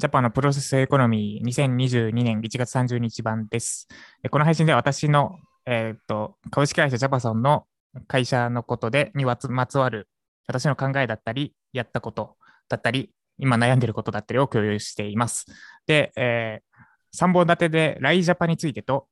[0.00, 3.88] ジャパンのプロセスエコノミー2022年1月30日版です。
[4.30, 7.64] この配信では私の、えーと株式会社ジャパソンの
[8.06, 10.08] 会社のことでにまつわる
[10.46, 12.36] 私の考えだったり、やったこと
[12.68, 15.46] だったり、今悩んでいることだったりを共有しています。
[15.88, 16.60] で、え
[17.16, 19.08] 3本立てでライジャパについてと、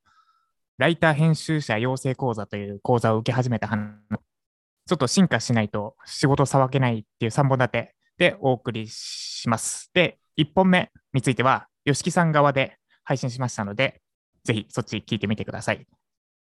[0.78, 9.90] ライター編集者養成講座という講座を受け始めた話、ちょっと進化しないと仕事をさばけないっていう3本立てでお送りします。
[9.92, 14.02] で、1本目については、吉木さん側で配信しましたので、
[14.44, 15.86] ぜひそっち聞いてみてください。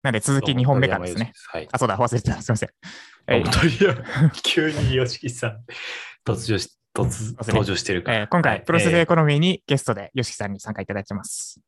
[0.02, 1.32] なので、続き2本目からですね。。
[1.48, 1.68] はい。
[1.72, 2.40] あ、そうだ、忘れてた。
[2.42, 2.68] すみません。
[3.28, 5.64] えー急に吉木さん、
[6.24, 8.18] 突如し、突 登場してるから。
[8.18, 11.60] えー今回、はいプロセスえーエコノミーにゲストで吉木さんに参加いただいてます。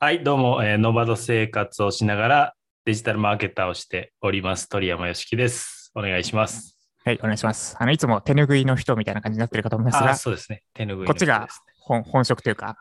[0.00, 2.54] はい、どうも、えーノバド生活をしながら
[2.84, 5.90] デジタルマーケターをしております、鳥山よしきです。
[5.94, 6.73] お願いします。
[7.06, 7.76] はい、お願いします。
[7.78, 10.62] あのいつも手拭いの人みたいな感じになってるかと思いますあ、が、そうですね。
[10.72, 12.78] 手拭いのこっちが本本職というか、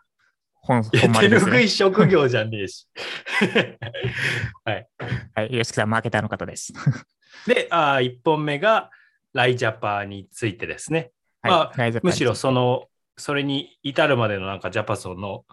[0.54, 1.70] 本本丸ですね手拭い。
[1.70, 2.88] 職業じゃねえし。
[4.64, 4.88] はい。
[5.36, 6.72] はい、吉木さん、マーケターの方です。
[7.48, 8.92] で、あ1本目が
[9.34, 11.12] ライジャパーについてですね。
[11.42, 15.44] まあはい、ライズアップむしろその、それに至るまでのなんかジャパソンの、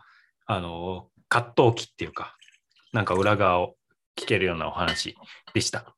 [0.47, 2.37] あの、葛藤期っていうか、
[2.93, 3.75] なんか裏側を
[4.17, 5.17] 聞けるようなお話
[5.55, 5.93] でした。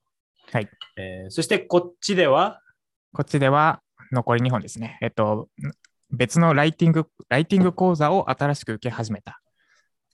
[0.53, 0.71] はい。
[0.97, 2.62] えーそしてこっちでは、
[3.15, 4.99] こっちでは残り2本ですね。
[5.03, 5.49] えっと、
[6.11, 9.35] 別のライティング、ライティング講座を新しく受け始めたっ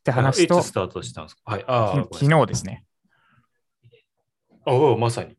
[0.03, 1.43] て話と、いつスタートしたんですか？
[1.45, 1.65] はい。
[1.69, 2.85] あ昨日ですね、
[4.67, 5.37] おおまさに。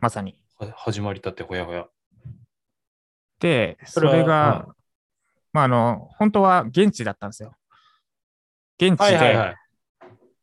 [0.00, 0.40] まさに。
[0.58, 1.88] は始まりたってほやほや。
[3.40, 4.76] で、そそれが、う
[5.52, 7.56] まあ、あの、本当は現地だったんですよ。
[8.80, 9.34] 現地ではい。
[9.34, 9.56] や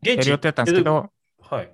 [0.01, 1.09] 現る予定だったんですけど、
[1.41, 1.71] はい。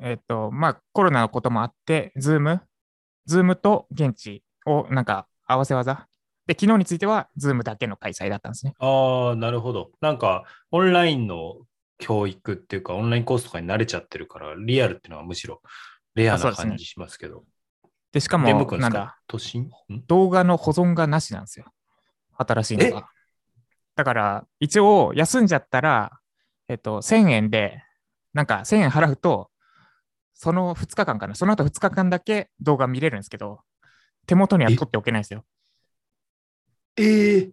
[0.00, 6.08] えっと、まあ、コロナのこともあって、 Zoom、Zoomと現地をなんか合わせ技。
[6.46, 8.72] で、昨日については、 Zoomだけの開催だったんですね。
[8.78, 9.90] ああ、なるほど。
[10.00, 11.58] なんか、オンラインの
[11.98, 15.60] 教育っていうか、オンラインコースとかに慣れちゃってるから、リアルっていうのはむしろ
[16.14, 17.44] レアな感じしますけど。
[18.12, 18.78] で、しかもか？
[18.78, 19.70] なんだ、都心？
[19.92, 20.02] ん？
[20.06, 21.66] 動画の保存がなしなんですよ。
[22.38, 23.08] 新しいのが。
[23.94, 26.18] だから、一応、休んじゃったら、
[26.68, 27.82] えっと、1000円で、
[28.32, 29.50] なんか1000円払うと、
[30.38, 33.60] その2日間かな、その後2日間だけ動画見れるんですけど、
[34.26, 35.44] 手元には取っておけないんですよ。
[36.96, 37.52] ええ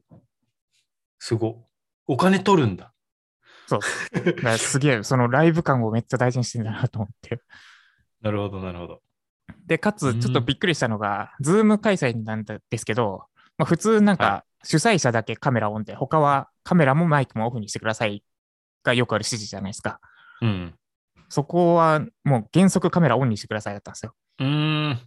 [1.18, 1.66] すご。
[2.06, 2.94] お金取るんだ。
[3.66, 3.81] そう。
[4.59, 7.40] すげえ、そのライブ感をめっちゃ大事にしてんだなと思って。
[8.22, 9.02] なるほど、なるほど。
[9.66, 13.23] で、かつ、うんちょっとびっくりしたのが、ズーム開催なんですけど、
[13.57, 18.23] まあ、普通なんはか、主催者だけカメラオンで、他はカメラもマイクもオフにしてください
[18.84, 20.00] がよくある指示じゃないですか。
[20.41, 20.75] うん。
[21.30, 24.13] そこはもう原則カメラオンにしてくださいだったんですよ。
[24.40, 25.00] うーん。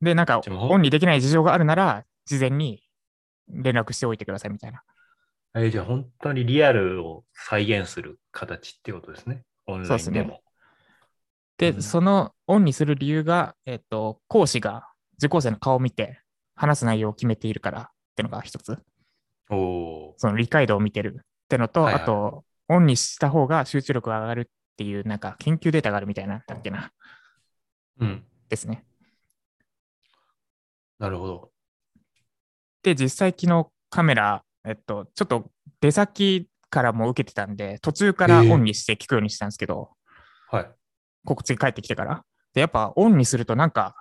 [0.00, 2.82] で、なんかオンにできない事情があるなら、事前に
[3.48, 4.82] 連絡しておいてくださいみたいな。
[5.56, 9.44] えーじゃあ本当にリアルを再現する形ってことですね。
[9.66, 10.40] オンラインでも。
[11.58, 14.88] で、うんそのオンにする理由が、えっと、講師が
[15.18, 16.20] 受講生の顔を見て
[16.56, 17.86] 話す内容を決めているからっ
[18.16, 18.78] てのが一つ。
[19.50, 24.44] おおその理解度を見てるってのと、はいはいあと、オンにした方が集中力が上がるっ
[24.76, 28.04] ていう、なんか研究データがあるみたいなんだっけな、ー。
[28.04, 28.24] うん。
[28.48, 28.84] ですね。
[30.98, 31.50] なるほど。
[32.82, 39.92] で、実際昨日カメラ、えっと、ちょっと出先からも受けてたんで、途中からオンにして聞くようにしたんですけど、
[40.50, 40.70] はい。
[41.24, 42.24] こっち帰ってきてから。
[42.52, 43.94] で、やっぱオンにするとなんか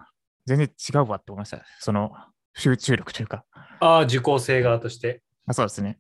[0.46, 1.64] 全然違うわって思いました。
[1.80, 2.12] その
[2.56, 3.46] 集中力というか。
[3.80, 5.24] ああ、受講生側として。
[5.46, 6.00] あそうですね。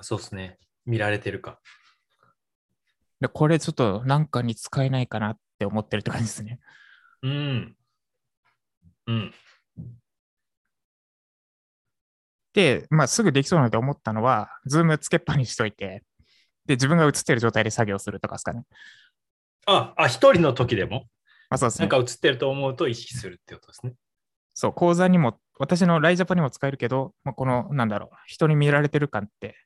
[0.00, 0.58] そうですね。
[0.84, 1.60] 見られてるか。
[3.24, 6.60] で、これちょっとなんかに使えないかなって思ってるって感じですね。
[7.22, 7.76] うん。
[9.06, 9.34] うん。
[12.52, 16.02] で、まあ、すぐできそうなので思ったのは、ズームつけっぱにしといて、
[16.66, 18.64] で、自分が映ってる状態で作業するとかですかね。
[19.64, 21.06] あ、あ、一人の時でも、
[21.48, 21.96] あ、そうですねなんか。
[21.96, 23.94] 映ってると思うと意識するってことですね。
[24.52, 29.56] そう、講座にも、私のライジャパにも使えるけど、まあ、この、なんだろう、人に見られてる感って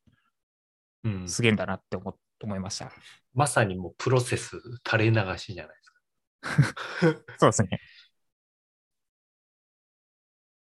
[1.04, 1.28] うん。
[1.28, 2.10] すげえんだなって思
[2.46, 2.90] 思いました。
[3.34, 7.24] まさにもうプロセス垂れ流しじゃないですか。
[7.38, 7.80] そうですね。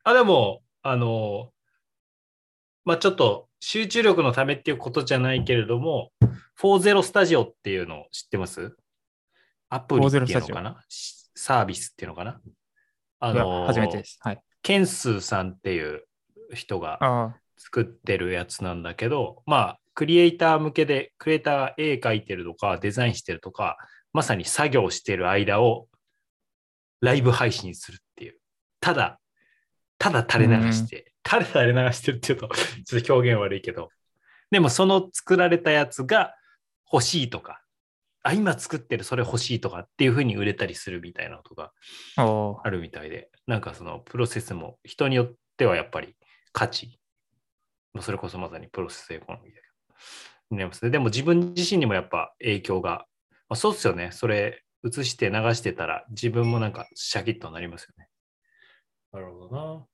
[0.04, 1.52] あ、でも、あの、
[2.86, 6.12] まあちょっと集中力のためっていうことじゃないけれども、
[6.58, 8.76] 40スタジオっていうのを知ってます？
[9.70, 10.84] アプリっていうのかな？
[10.90, 12.42] しサービスっていうのかな？
[13.20, 14.20] あの、初めてです。
[14.22, 14.42] はい。
[14.62, 16.04] ケンスーさんっていう
[16.54, 23.78] 人があ作ってるやつなんだけど、まあ、クリエイター向けで、クリエイターが絵描いてるとか、デザインしてるとか、
[24.12, 25.88] まさに作業してる間を
[27.02, 28.40] ライブ配信するっていう。
[28.80, 29.20] ただ、
[29.98, 32.50] ただ垂れ流して垂れ垂れ流してるっていうと、
[32.86, 33.90] ちょっと表現悪いけど、
[34.52, 36.36] でもその作られたやつが
[36.92, 37.62] 欲しいとか、
[38.22, 41.72] あ、今作ってるそれ欲しいとかっていうふうに売れたりするみたいなことが
[42.16, 46.16] あるみたいで、なんかそのプロセスも人によってはやっぱり
[46.52, 47.00] 価値、
[47.94, 49.73] まあそれこそまさにプロセスエコノミーだけど、
[50.52, 50.92] になりますね。
[50.92, 53.06] でも自分自身にもやっぱ影響が、
[53.50, 54.10] まあ、そうっすよね。
[54.12, 58.08] それ映して流してたら自分もなんかシャキッとなりますよね。
[59.12, 59.86] なるほどな。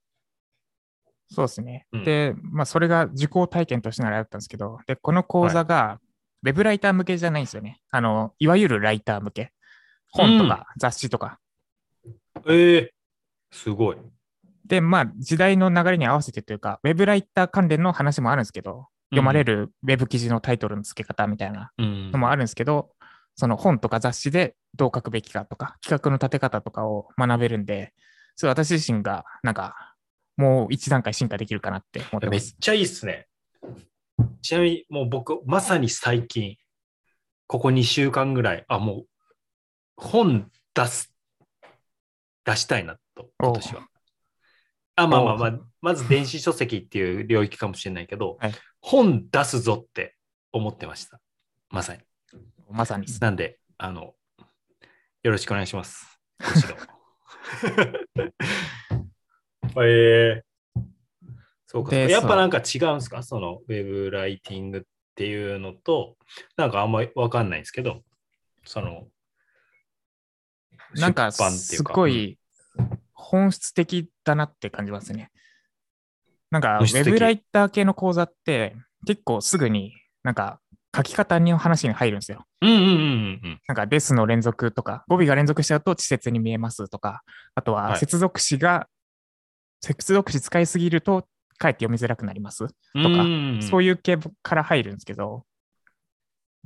[1.31, 1.85] そうですね。
[1.91, 5.99] うんで、まあ、それが受講体験としてのあれだったんですけど、で、この講座が、
[6.43, 7.81] ウェブライター向けじゃないんですよね。
[7.91, 9.51] あの、いわゆるライター向け。
[10.11, 11.39] 本とか雑誌とか。
[12.47, 12.93] ええ
[13.51, 13.97] すごい。
[14.65, 22.91] で、まあ、時代の流れに合わせてというか、ウェブライター関連の話もあるんですけど、読まれるウェブ記事のタイトルの付け方みたいなうんのもあるんですけど、
[23.35, 27.93] その本とか雑誌でどう書くべきかとか、企画の立て方とかを学べるんで、
[28.35, 29.95] それ私自身が、なんか、
[30.37, 32.31] もう一段階進化できるかなって思ってます。
[32.31, 33.27] めっちゃいいっすね。
[34.41, 36.57] ちなみにもう僕、まさに最近、
[37.47, 39.05] ここ2週間ぐらい、あ、もう
[39.97, 41.13] 本出す、
[42.45, 43.87] 出したいなと、今年は。
[44.95, 50.15] あ、まあまあまあ、まず電子書籍っていう領域かもしれないけど、はい本出すぞって
[50.51, 51.19] 思ってました。
[51.69, 52.01] まさに。
[52.69, 53.05] まさに。
[53.19, 54.15] なんで、あの、
[55.23, 56.19] よろしくお願いします。
[56.39, 56.75] ご指導
[59.81, 60.81] えー、
[61.67, 61.91] そうか。
[61.91, 63.21] でやっぱなんか違うんですか？
[63.23, 64.81] そのウェブライティングっ
[65.15, 66.17] ていうのと、
[66.57, 68.03] なんかあんまりわかんないんですけど、
[68.65, 69.07] その、
[70.95, 72.39] なんか、すごい
[73.13, 75.31] 本質的だなって感じますね。
[76.51, 78.75] なんか、ウェブライター系の講座って、
[79.05, 79.93] 結構すぐに
[80.23, 80.59] なんか
[80.95, 82.45] 書き方の話に入るんですよ。
[82.61, 82.87] うんうんうんう
[83.49, 87.21] んなんか、ですの連続とか、語尾が連続しちゃうと稚拙に見えますとか、
[87.55, 88.87] あとははい接続詞が、
[89.81, 91.25] 接続詞使いすぎると、
[91.57, 92.65] かえって読みづらくなります。
[92.95, 93.03] うん。
[93.03, 95.45] とかうんそういう系から入るんですけど、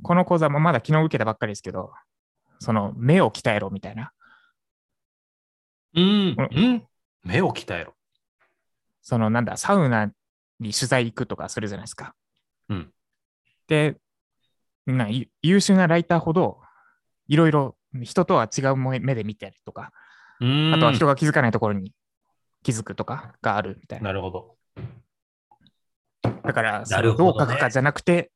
[0.02, 1.92] この講座もまだ昨日受けたばっかりですけど、
[2.58, 4.12] その目を鍛えろみたいな、
[5.94, 6.86] うん、うん？
[7.22, 7.93] 目を鍛えろ。
[9.04, 10.06] そのなんだ、サウナ
[10.58, 12.14] に取材行くとかするじゃないですか。
[12.70, 12.90] うん。
[13.68, 13.96] で、
[14.86, 16.60] なゆ優秀なライターほど、
[17.28, 19.92] いろいろ人とは違う目目で見たりとか、
[20.40, 21.92] ああとは人が気づかないところに
[22.62, 24.06] 気づくとかがあるみたいな。
[24.06, 24.56] なるほど。
[26.42, 28.32] だから、どねのどう書くかじゃなくて、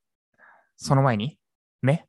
[0.76, 1.38] その前に
[1.80, 2.06] 目？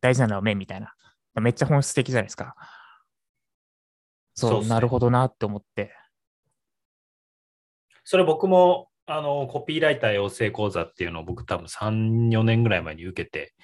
[0.00, 0.94] 大事なのは目みたいな。
[1.34, 2.54] めっちゃ本質的じゃないですか。
[4.34, 5.94] そう、そうねなるほどなって思って。
[8.12, 13.54] それ僕も、あの、コピーライター養成講座っていうのを僕多分3、4年ぐらい前に受けて、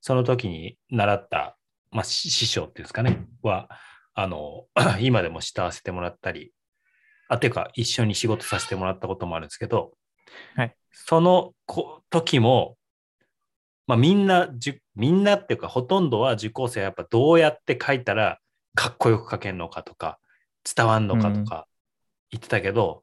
[0.00, 1.58] その時に習った、
[1.90, 3.68] まあ、し師匠っていうんですかね、は、
[4.14, 4.66] あの、
[5.02, 6.52] 今でも慕わせてもらったり、
[7.26, 9.94] あ、ていうか、一緒に仕事させてもらったこともあるんですけど、
[10.54, 10.76] はい。
[10.92, 12.76] そのこ時も、
[13.88, 14.48] まあ、みんな
[14.94, 18.38] みんなっていうか、ほとんどは受講生はやっぱどうやって書いたら
[18.76, 20.20] かっこよく書けるのかとか、
[20.76, 21.66] 伝わんのかとか
[22.30, 23.02] 言ってたけど、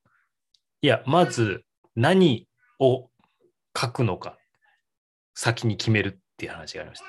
[0.83, 1.63] いや、まず
[1.95, 2.45] 何
[2.77, 3.09] を
[3.75, 4.37] 書くのか、
[5.33, 7.05] 先に決めるっていう話がありました。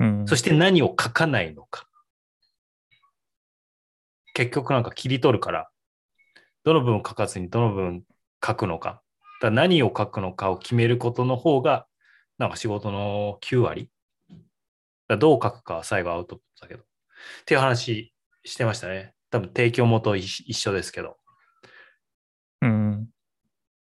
[0.00, 1.86] うん、そして何を書かないのか。
[4.34, 5.70] 結局なんか切り取るから、
[6.64, 8.02] どの部分を書かずにどの部分
[8.44, 9.00] 書くのか。
[9.40, 11.86] だ何を書くのかを決めることの方が、
[12.36, 13.92] なんか仕事の9割。
[15.06, 16.82] だどう書くかは最後アウトプットだけど。
[16.82, 16.84] っ
[17.44, 18.12] ていう話
[18.44, 19.14] してましたね。
[19.30, 21.16] 多分提供元一一緒ですけど。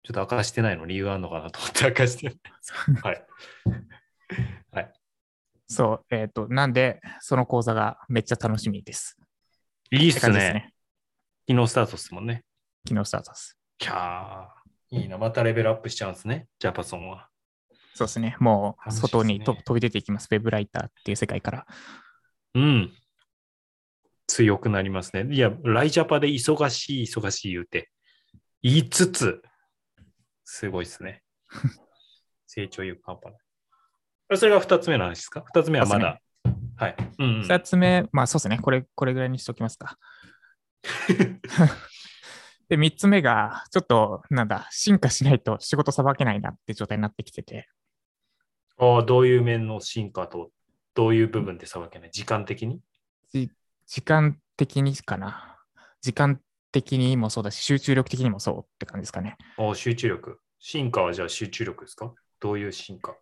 [0.09, 0.15] うん。
[0.15, 2.33] ちょっと明かしてないの理由あるのかなと思って明かして。
[3.03, 3.27] はい。
[4.73, 4.93] はい。
[5.69, 9.17] そう、えっ、と、なんで、その講座がめっちゃ楽しみです。
[9.91, 10.75] いいっすって感じですね。
[11.49, 12.45] 昨日スタートですもんね。
[12.87, 13.59] 昨日スタートです。
[13.79, 14.99] キャー。
[14.99, 15.19] いいな。
[15.19, 16.47] またレベルアップしちゃうんですね。
[16.59, 17.29] ジャパソンは。
[17.95, 18.37] そうですね。
[18.39, 20.29] もう、外にと飛び出ていきます。
[20.31, 21.67] ウェブライターっていう世界から。
[22.55, 22.93] うん。
[24.27, 25.35] 強くなりますね。
[25.35, 27.91] いや、ライジャパで忙しい、忙しい言うて、
[28.63, 29.43] 言いつつ、
[30.55, 31.23] すごいですね。
[32.47, 33.39] 成長有半端な
[34.35, 34.37] い。
[34.37, 35.43] それが二つ目の話ですか？
[35.47, 36.21] 二つ目はまだ。
[36.77, 36.97] はい。
[37.19, 38.59] うん、うん二つ目、まあそうですね。
[38.59, 39.97] これ、これぐらいにしときますか。
[42.69, 47.71] で、三つ目が、ちょっと、なんだ、進化しないと仕事さばけないなって状態になってきてて、
[48.77, 50.51] ああ、どういう面の進化と、
[50.93, 52.11] どういう部分でさばけない？
[52.11, 52.83] 時間的に？
[53.33, 55.59] 時間的にかな。
[56.03, 56.39] 時間
[56.73, 59.39] 的にもそうだし、集中力的にもそうって感じですかね。
[59.57, 60.41] ああ、集中力。
[60.65, 62.15] 進化はじゃあ集中力ですか？
[62.39, 63.17] どういう進化？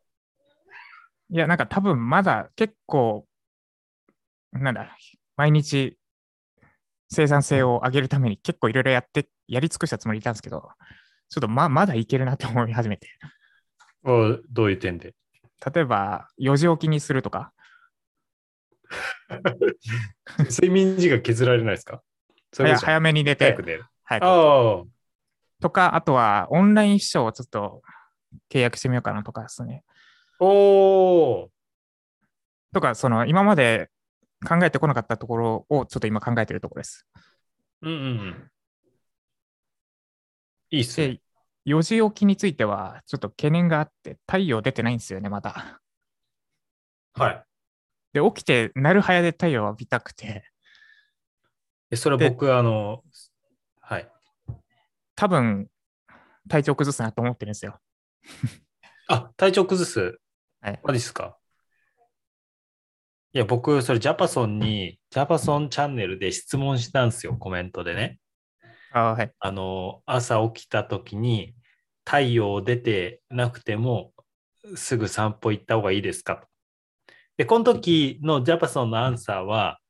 [1.31, 3.27] いや、なんか多分まだ結構、
[4.53, 4.95] なんだ、
[5.39, 5.97] 毎日
[7.09, 10.69] 生産性を上げるために結構いろいろやって、やり尽くしたつもりいたんですけど、
[11.31, 13.09] ちょっとままだいけるなって思い始めて。
[14.05, 15.15] おどういう点で？
[15.75, 17.55] 例えば、4時起きにするとか、
[20.51, 22.03] 睡眠時間削られないですか？
[22.53, 23.87] 早めに寝て早く、寝る。
[24.05, 24.85] 早くああ。
[25.61, 27.83] とか、あとはオンライン秘書をちょっと
[28.51, 29.85] 契約してみようかなとかですね。
[30.39, 31.49] おー。
[32.73, 33.91] とか、その今まで
[34.47, 37.07] 考えてこなかったところをちょっと今考えてるところです。
[37.83, 38.51] うんうんうん。
[40.71, 41.09] いいっすね。
[41.09, 41.21] で、
[41.67, 45.81] 4時起きについてはちょっと懸念があって、太陽出てないんですよね、まだ。
[47.15, 47.45] はい。
[48.13, 50.45] で、起きて、なる早で太陽を浴びたくて、
[51.91, 53.03] えそれで僕、あの、はい。
[55.21, 55.69] 多分、
[56.49, 57.79] 体調崩すなと思ってるんですよ。
[59.07, 60.19] あ、体調崩す？
[60.63, 60.81] はい。
[60.83, 61.37] マジっすか？
[63.35, 68.19] いや、僕、それジャパソンに、ジャパソンチャンネルで質問したんですよ、コメントでね。
[68.93, 69.31] あはい。
[69.39, 71.55] あの、朝起きた時に、
[72.07, 74.15] 太陽出てなくても、
[74.75, 76.37] すぐ散歩行った方がいいですか？
[76.37, 76.47] と。
[77.37, 79.81] で、この時のジャパソンのアンサーは、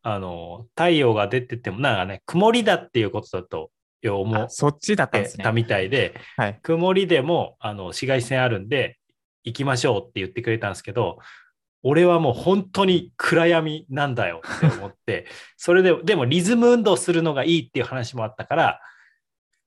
[0.00, 3.70] あの、太陽が出てても、なんかね、曇りだっていうことだと
[4.06, 5.50] 思あそっちだったんですね。
[5.52, 6.58] みたいで、はい。
[6.62, 8.98] 曇りでもあの紫外線あるんで
[9.44, 11.18] 行きましょうって言ってくれたんですけど
[11.82, 15.26] 俺はもう本当に暗闇なんだよって思って
[15.56, 18.80] それででもリズム運動するのがいいっていう話もあったから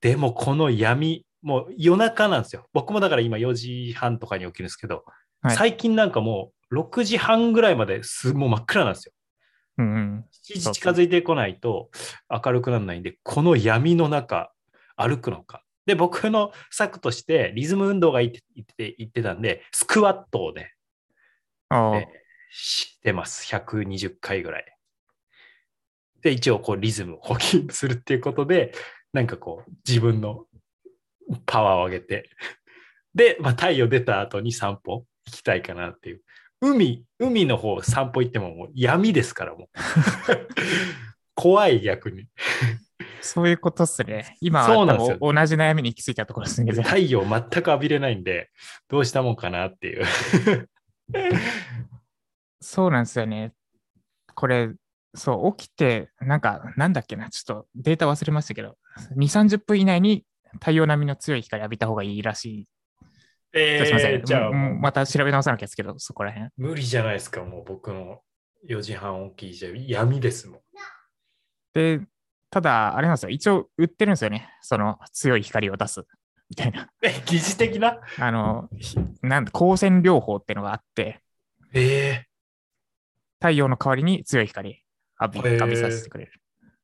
[0.00, 4.96] でもこの闇もう夜中なんですよ僕もだから今4時半とかに起きるんですけど、
[5.42, 9.12] はい最近なんかもう6時半ぐらいまですもう真っ暗なんですよ
[9.78, 10.24] うんうん。
[10.44, 11.90] 7時近づいてこないと
[12.28, 14.52] 明るくならないんで、この闇の中
[14.96, 15.62] 歩くのか。
[15.86, 20.74] で、僕の策としてリズム運動がいいって言って言ってたんで、スクワットをね、
[21.68, 22.06] あえ
[22.52, 23.46] してます。
[23.52, 24.64] 120回ぐらい。
[26.20, 28.72] で、一応こうリズムを補給するっていうことで、
[29.12, 30.46] なんかこう自分の
[31.46, 32.30] パワーを上げて、
[33.14, 36.22] で、まあ、太陽出た後に散歩行きたいかなっていう。
[36.62, 39.68] 海、海の方散歩行ってももう闇ですからもう。
[41.34, 42.26] 怖い逆に。
[43.20, 44.36] そういうことっすね。
[44.40, 46.72] 今、そうなんですよ同じ悩みに行き着いたところですね。
[46.72, 48.50] 太陽全く浴びれないんで、
[48.88, 50.04] どうしたもんかなっていう。
[52.60, 53.52] そうなんですよね。
[54.34, 54.70] これ、
[55.14, 58.76] そう、起きて、なんか、なんだっけな、ちょっとデータ忘れましたけど、
[59.16, 62.66] 2、30分以内に太陽並みの強い光浴びた方がいいらしい。
[63.52, 64.24] えすいません。
[64.24, 66.50] じゃあまた調べ直さなきゃですけど、そこら辺。
[66.56, 68.20] 無理じゃないですか、もう僕の
[68.68, 70.60] 4時半起きじゃ闇ですもん。
[71.74, 72.00] で、
[72.50, 73.30] ただ、あれなんですよ。
[73.30, 74.48] 一応売ってるんですよね。
[74.60, 76.04] その強い光を出す。
[76.50, 76.90] みたいな。
[77.02, 77.98] え、疑似的な？
[78.18, 81.22] あの、ひなんだ、光線療法っていうのがあって、
[81.72, 82.26] え
[83.40, 84.84] 太陽の代わりに強い光
[85.20, 86.32] 浴びへー浴びさせてくれる。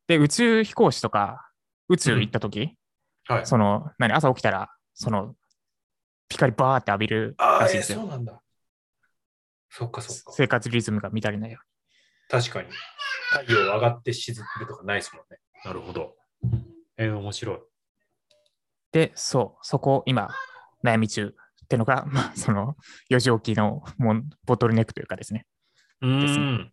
[0.06, 1.50] で、宇宙飛行士とか、
[1.88, 3.46] 宇宙行った時、ー、はい。
[3.46, 5.34] その、何、朝起きたら、その、
[6.28, 8.00] 光バーって浴びるああ、えらしいんですよ。
[8.00, 8.42] そうなんだ。
[9.70, 10.32] そっかそっか。
[10.32, 11.60] 生活リズムが乱れないよ
[12.28, 12.68] 確かに。
[13.30, 15.38] 太陽上がって沈むとかないですもんね。
[15.64, 16.14] なるほど。
[16.96, 17.56] えー、面白い。
[17.56, 17.64] うに。
[18.92, 20.28] で、そう、そこ、今、
[20.84, 22.76] 悩み中ってのが、 まあ、その、
[23.10, 25.46] 4時起きのもうボトルネックというかですね。
[26.00, 26.72] うーん。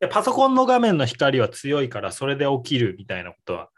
[0.00, 3.70] いやパソコンの画面の光は強いから、それで起きるみたいなことは、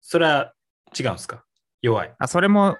[0.00, 0.54] それは
[0.98, 1.44] 違うんですか？
[1.82, 2.14] 弱い。
[2.18, 2.76] あ、それも、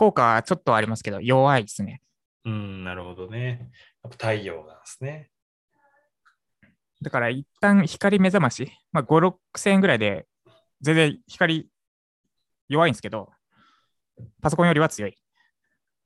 [0.00, 2.00] 効果はちょっとありますけど、弱いですね。
[2.46, 3.70] うん、なるほどね。
[4.02, 5.28] やっぱ太陽なんですね。
[7.02, 10.26] だから、一旦光目覚まし、まあ、5、6000円ぐらいで、
[10.80, 11.68] 全然光
[12.70, 13.28] 弱いんですけど、
[14.40, 15.14] パソコンよりは強い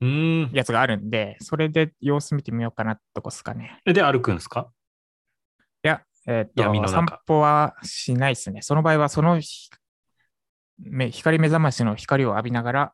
[0.01, 0.51] うーん。
[0.51, 3.79] やつがあるんで、それで様子見てみようかなとこですかね。
[3.85, 4.73] で、歩くんですか？
[5.85, 8.61] いや、えーっと、散歩はしないですね。
[8.61, 9.39] その場合は、その
[11.11, 12.93] 光目覚ましの光を浴びながら、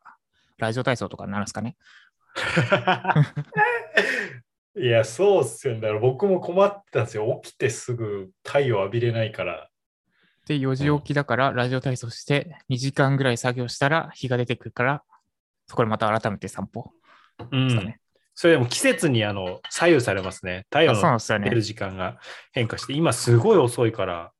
[0.62, 1.76] ラジオ体操とかになるんですかね？
[4.74, 5.80] いや、そうっすよね。
[5.80, 7.40] だから僕も困ってたんですよ。
[7.44, 9.68] 起きてすぐ太陽浴びれないから。
[10.46, 15.02] で、4時起きだから、ラジオ体操して、2時間ぐらい作業したら、日が出てくるから、
[15.66, 16.90] そこでまた改めて散歩
[17.50, 17.94] うん。
[18.34, 20.64] それでも季節にあの左右されますね。
[20.70, 21.60] 太陽の出る。
[21.60, 22.18] 時間が
[22.52, 24.32] 変化して、今すごい遅いから、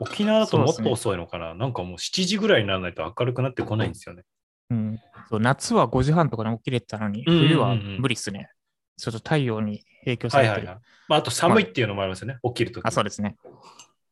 [0.00, 4.22] 沖縄だともっと遅いのかな、なんかもう7時ぐらいにならないと明るくなってこないんですよね。
[4.70, 4.98] うん、
[5.30, 8.50] そう夏は5時半とかに起きれてたのに、冬は無理っすね。
[8.96, 10.58] ちょっと太陽に影響されてる。
[10.58, 10.84] はいはいはい。
[11.08, 12.86] まあ、あと寒いっていうのもありますよね、起きるとき。
[12.86, 13.36] あ、そうですね。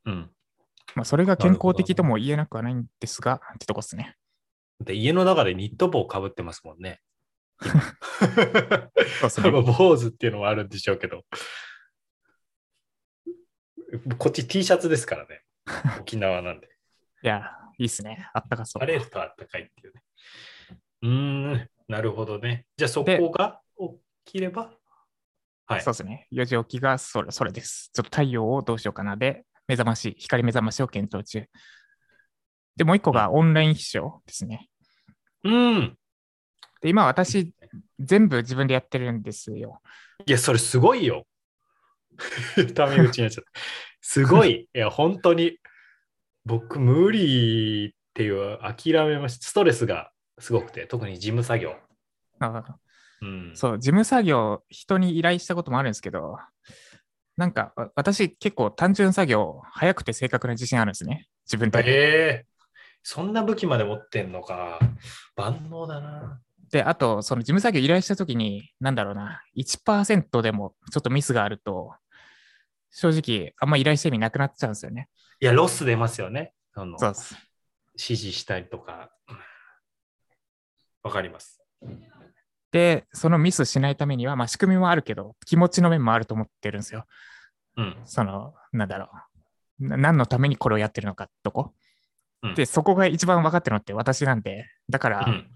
[0.05, 0.31] うん。
[0.95, 4.17] まあ、それが健康的とも言えなくはないんですが、ってとこですね。
[4.81, 7.01] で、家の中でニット帽をかぶってますもんね。
[7.61, 7.73] そう
[9.29, 9.51] ですね。
[9.63, 11.23] 坊主っていうのもあるんでしょうけど。
[14.19, 15.44] こっち T シャツですからね。
[16.01, 16.69] 沖縄なんで。
[17.23, 18.29] いや、いいっすね。
[18.35, 18.81] あったかそう。
[18.81, 20.03] 晴れるとあったかいっていうね。
[21.03, 22.67] うーん、なるほどね。
[22.77, 23.61] じゃあそこが
[24.25, 24.73] 起きれば？
[25.67, 25.83] はい。
[25.83, 26.29] そうですね。
[26.31, 27.91] 4時起きがそれそれです。
[27.95, 31.47] ちょっと太陽をどうしようかなで、目覚まし、光目覚ましを検討中。
[32.77, 34.69] で、もう一個がオンライン秘書ですね。
[35.45, 35.99] うん。
[36.81, 37.55] で、今私、
[37.99, 39.81] 全部自分でやってるんですよ。
[40.27, 41.27] いや、それすごいよ。
[42.75, 43.61] タメ口になっちゃった。
[44.07, 44.69] すごい。
[44.75, 45.57] いや、本当に。
[46.45, 49.47] 僕、無理っていう諦めました。
[49.47, 51.75] ストレスがすごくて、特に事務作業。
[52.39, 52.77] あ
[53.23, 53.53] うん。
[53.55, 56.37] そう、事務作業、人に依頼したこともあるんですけど、
[57.39, 61.27] なんか、わ私結構単純作業、早くて正確な自信あるんですね。
[61.47, 61.79] 自分で。
[61.87, 62.47] ええ
[63.03, 64.81] そんな武器まで持ってんのか。
[65.35, 66.41] 万能だな。
[66.71, 71.95] で、あと、その事務作業依頼したときに、なんだろうな、1%でもちょっとミスがあると、
[72.97, 75.09] 正直、あんま依頼して意味なくなっちゃうんですよね。
[75.41, 76.55] いや、ロス出ますよね。
[76.75, 77.35] あのそうです。
[77.95, 79.11] 指示したりとか。
[81.03, 81.61] わかります。
[82.71, 87.05] で、そのミスしないためには、まあ仕組みもあるけど、気持ちの面もあると思ってるんですよ。
[87.77, 87.97] うん。
[88.05, 89.11] その、なんだろ
[89.81, 89.89] う。
[89.89, 91.75] な何のためにこれをやってるのかとこ。
[92.43, 95.51] うんで、そこが一番分かってるのって私なんで、だから、うん。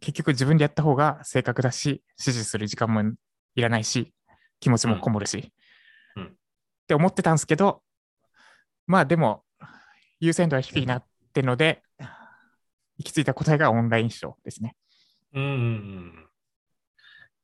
[0.00, 3.02] 結局自分でやった方が正確だし、指示する時間も
[3.54, 4.14] いらないし、
[4.60, 5.52] 気持ちもこもるし、
[6.86, 7.82] って思ってたんですけど、
[8.86, 9.42] まあでも、
[10.20, 14.76] 優先度は低いなってので、行き着いた答えがオンラインショーですね。
[15.34, 16.28] うん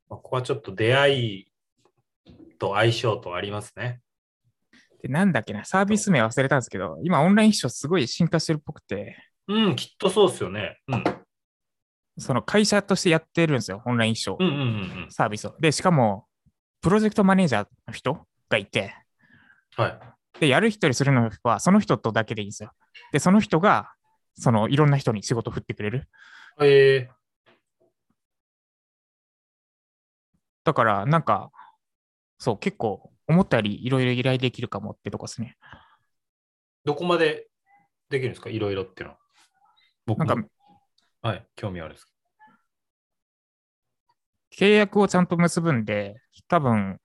[0.08, 1.52] ここはちょっと出会い
[2.58, 4.00] と相性とありますね。
[5.02, 9.16] で、なんだっけな、サービス名忘れたんですけど、今オンライン秘書すごい進化してるっぽくて、
[9.48, 10.78] うん、きっとそうですよね。
[10.86, 11.04] うん。
[12.18, 14.56] その会社としてやってるんですよ、オンライン秘書うんうんう
[15.06, 15.56] んサービスを。
[15.58, 16.26] で、しかも、
[16.80, 19.01] プロジェクトマネージャーの人がいて、うん。
[19.76, 20.38] はい。
[20.40, 22.72] で、やる人にするのは、その人とだけでいいんですよ。
[23.12, 23.92] で、その人が、
[24.34, 26.08] そのいろんな人に仕事を振ってくれる。
[26.60, 27.08] え
[30.64, 31.50] だから、なんか、
[32.38, 35.56] そう、結構、思ったよりいろいろ依頼できるかもってとこですね。
[36.84, 37.48] どこまで
[38.10, 38.50] できるんですか？
[38.50, 39.20] いろいろっていうのは。
[40.06, 40.48] 僕もなんか、
[41.22, 42.06] はい、興味あるんです。
[44.58, 46.98] 契約をちゃんと結ぶんで、多分、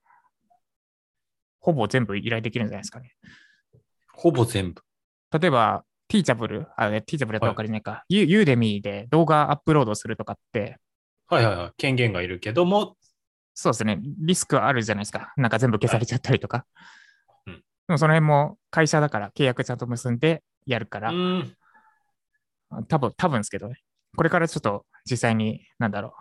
[1.68, 3.12] ほぼ全部依頼できるんじゃないですかね。
[4.14, 4.80] ほぼ全部。
[5.38, 10.78] 例えば、ティーチャブル、あ、ティーチャブルだと分かりないか、ユユーデミーで動画アップロードするとかって、
[11.26, 11.72] はいはいはい。
[11.76, 12.96] 権限がいるけども、
[13.52, 15.34] そうですね、リスクあるじゃないですか。
[15.36, 16.64] なんか全部消されちゃったりとか。
[17.46, 21.56] うんでもその辺も会社だから契約ちゃんと結んでやるから、うん。
[22.86, 23.80] 多分、多分ですけどね。
[24.16, 26.14] これからちょっと実際に、なんだろ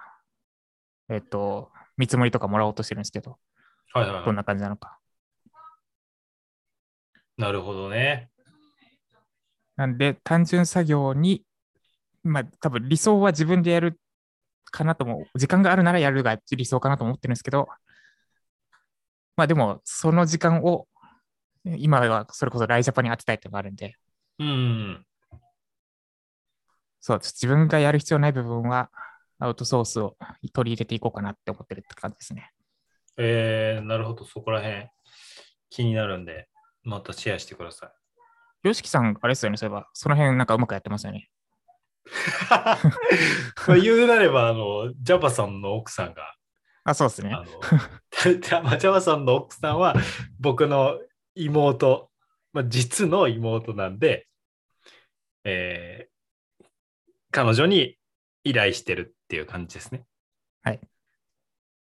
[1.10, 1.14] う。
[1.14, 3.38] えっと、見積もりとかもらおうとしてるんですけど、
[3.94, 4.98] はいはい、はどんな感じなのか。
[7.38, 7.42] い。
[7.42, 8.30] なるほどね。
[9.76, 11.44] なんで、単純作業に、
[12.24, 14.00] まあ、多分理想は自分でやる
[14.66, 17.68] かなとも、時間があるならやるが理想かなと思ってるんですけど、
[19.36, 20.88] まあでも、その時間を、
[21.64, 23.96] 今はそれこそライジャパに当てたいってのがあるんで、
[24.40, 25.06] うん。
[27.00, 28.90] そう、自分がやる必要ない部分は、
[29.40, 30.18] アウトソースを
[30.54, 32.52] 取り入れていこうかなって思ってるって感じですね。
[33.18, 34.26] えー、なるほど。
[34.26, 34.88] そこら辺
[35.70, 36.48] 気になるんで、
[36.88, 37.92] またシェアしてくださ
[38.64, 38.68] い。
[38.68, 41.30] よしきさん、あれですよね、そういえば、その辺なんかうまくやってますよね。
[42.50, 46.36] まあ言うなれば、あの、ジャパさんの奥さんが、
[46.86, 47.44] あ、そうですねあ。
[47.44, 49.96] の、まあジャパさんの奥さんは
[50.40, 50.98] 僕の
[51.36, 52.10] 妹、
[52.54, 54.28] まあ、実の妹なんで、
[55.44, 56.18] えー
[57.30, 57.98] 彼女に
[58.46, 60.06] 依頼してるっていう感じですね。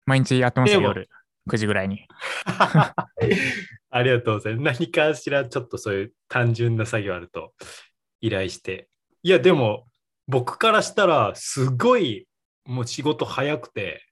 [0.04, 1.08] 毎日やってますよ、夜
[1.50, 2.06] 9時ぐらいに。
[3.90, 4.80] ありがとうございます。
[4.80, 7.52] 何かしらちょっとそういう単純な作業あると
[8.20, 8.88] 依頼して。
[9.22, 9.88] いや、でも
[10.26, 12.28] 僕からしたらすごい
[12.64, 14.04] もう仕事早くて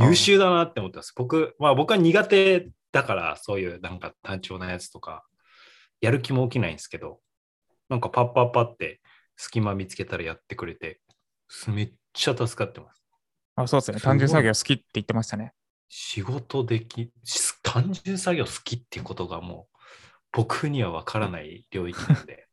[0.00, 1.12] 優秀だなって思ってます。
[1.16, 5.24] 僕、まあ僕は苦手だからそういうなんか単調なやつとか
[6.00, 7.20] やる気も起きないんですけど、
[7.88, 9.00] なんかパッパッパって
[9.36, 11.00] 隙間見つけたらやってくれて、
[11.68, 13.02] めっちゃ助かってます。
[13.56, 14.00] あそうですね。
[14.00, 15.52] 単純作業好きって言ってましたね。
[15.94, 19.78] 仕事でき、し単純作業好きっていうことがもう
[20.32, 22.48] 僕には分からない領域なんで。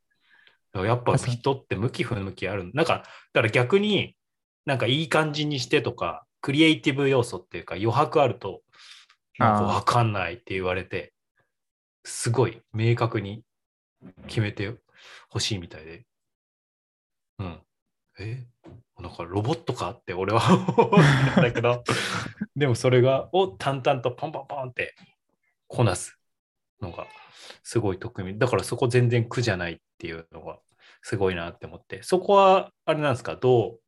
[0.75, 2.69] やっぱ人って向き不向きある。
[2.73, 4.17] なんか、だから逆に
[4.65, 8.61] なんかいい感じにしてとか、クリエイティブ要素っていうか余白あると、
[9.37, 11.13] なんか分かんないって言われて、
[12.03, 13.45] すごい明確に
[14.27, 14.75] 決めて
[15.29, 16.05] ほしいみたいで。
[17.37, 17.61] うん。
[18.19, 18.45] え？
[19.01, 20.41] なんかロボットかって俺は
[20.77, 21.83] 思ったけど、
[22.55, 24.95] でもそれがを淡々とポンポンポンって
[25.67, 26.17] こなす。
[26.81, 27.07] のが
[27.63, 28.37] すごい得意。
[28.37, 30.59] だからそこ全然苦じゃないっていうのが
[31.01, 32.03] すごいなって思って。
[32.03, 33.35] そこはあれなんですか？
[33.35, 33.79] どう？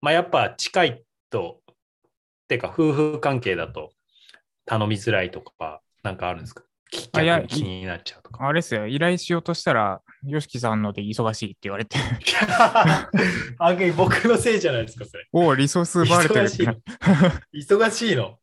[0.00, 1.74] まあやっぱ近いとっ、
[2.48, 3.92] ていうか夫婦関係だと
[4.64, 6.64] 頼みづらいとかなんかあるんですか？
[6.90, 8.46] きあいや気になっちゃうとか。
[8.46, 11.98] あれですよ、依頼しようとしたら、ヨシキさんので忙しいって言われて、
[13.58, 15.26] あげ僕のせいじゃないですか、それ。
[15.32, 16.66] おお、リソース奪われてる忙しい。
[16.66, 16.74] の。
[17.54, 18.38] 忙しいの。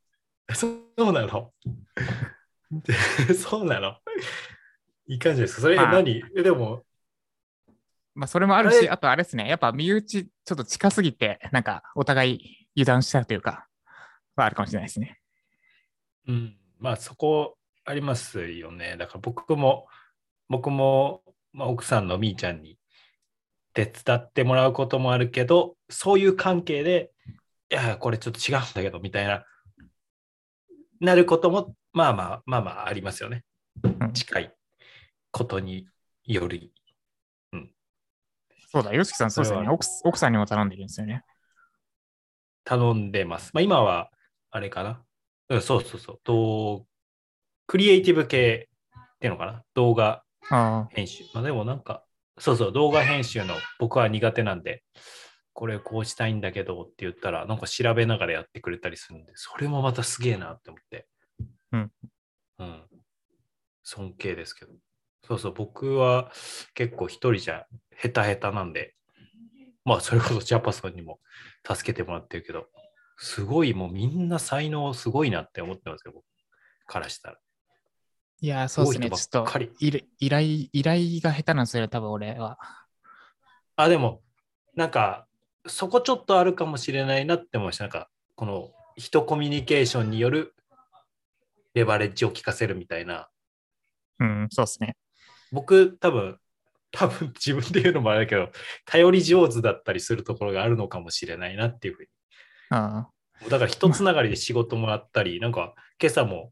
[0.54, 1.54] そうなの。
[3.36, 3.98] そうなの。
[5.08, 5.62] いい感じですか。
[5.62, 5.94] それまあ。
[5.94, 6.84] 何、えでも、
[8.16, 13.68] まあ、それもあるし、あとあれですね、やっぱ身内ちょっと近すぎて、なんかお互い油断したというか、
[14.36, 15.20] はあるかもしれないですね。
[16.28, 18.96] うん、まあそこありますよね。
[18.98, 19.88] だから僕も、
[20.50, 22.78] 僕も、まあ、奥さんのみーちゃんに
[23.74, 27.12] 手伝ってもらうこともあるけど、そういう関係で、
[27.72, 29.46] いや、これちょっと違うんだけど、みたいな、
[31.00, 33.44] なることも、まあまあ、まあまあありますよね。
[33.84, 34.54] うん近い
[35.32, 35.88] ことに
[36.26, 36.74] より。
[38.74, 39.70] そうだ、ヨシキさん、そうですよね。
[39.70, 41.24] 奥奥さんにも頼んでるんですよね。
[42.64, 43.52] 頼んでます。
[43.54, 44.10] まあ、今は、
[44.50, 45.04] あれかな。
[45.50, 46.20] うん、そうそうそう。
[46.24, 46.88] と、
[47.68, 49.64] クリエイティブ系っていうのかな？
[49.74, 51.24] 動画あ編集。
[51.34, 52.04] まあ、でもなんか、
[52.38, 54.84] そうそう、動画編集の僕は苦手なんで、
[55.54, 61.08] これこうしたいんだけどって言ったら、なんか調べながらやってくれたりするんで、それもまたすげえなって思って。
[61.72, 61.92] うん。
[62.60, 62.84] うん。
[63.84, 64.72] 尊敬ですけど。
[65.26, 66.32] そうそう、僕は
[66.74, 68.96] 結構一人じゃヘタヘタなんで、
[69.86, 71.20] まあそれこそジャパソンにも
[71.66, 72.66] 助けてもらってるけど、
[73.18, 76.26] すごいもうみんな才能すごいなって思ってますよ、僕
[76.88, 77.38] からしたら。
[78.44, 79.10] いやー、そうですね。
[79.10, 82.60] ちょっと依頼、依頼、が下手なんですよね、多分俺は。
[83.78, 84.22] あ、でも、
[84.76, 85.28] なんか、
[85.66, 87.86] そこちょっとあるかもしれないなって思いました。
[87.86, 90.56] なんか、この人コミュニケーションによる
[91.74, 93.30] レバレッジを効かせるみたいな。
[94.20, 94.98] うん、そうですね。
[95.54, 96.38] 僕、多分、
[96.92, 98.52] 多分自分で言うのもあれだけど、
[98.86, 102.10] 頼り上手だったりするところがあるのかもしれないなっていうふうに。
[102.72, 103.08] あ
[103.50, 106.52] だから一つながりで仕事もらったり、なんか今朝も、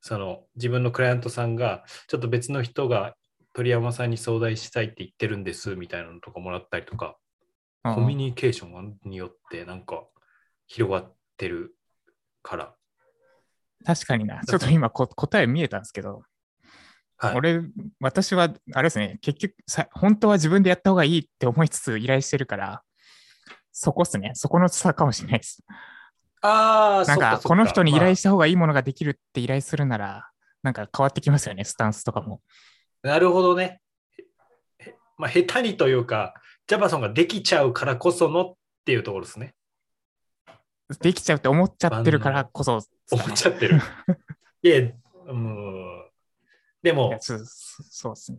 [0.00, 3.14] その自分のクライアントさんが、ちょっと別の人が
[3.54, 7.16] 鳥山さんに相談したいって言ってるんですみたいなのとかもらったりとか、
[7.82, 10.04] あコミュニケーションによってなんか
[10.66, 11.74] 広がってる
[12.42, 12.74] から。
[13.84, 14.42] 確かにな。
[14.44, 16.22] ちょっと今こ答え見えたんですけど、
[17.16, 17.62] はい、俺、
[18.00, 22.82] 私は、あれですね、結局さ、本当は自分でやった方がいいって思いつつ依頼してるから、
[23.72, 24.32] そこっすね。
[24.34, 25.64] そこの差かもしれないです。
[26.40, 30.30] ああ、なんか、この人に依ま頼した方がいいものができるって依頼するなら、
[30.62, 32.40] なんか変わってきますよね、スタンスとかも。
[33.02, 33.80] あなるほどね。
[34.78, 36.34] へまあ、下手にというか、
[36.66, 39.54] ジャパソンができちゃうからこそのっていうところですね。
[41.00, 43.80] できちゃうって思っちゃってるからこそ、思っちゃってる。
[44.62, 44.80] いや、
[45.26, 46.10] うん。
[46.82, 47.44] でいもや、そうで
[48.16, 48.38] すね。